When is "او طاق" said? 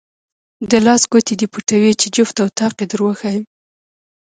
2.43-2.75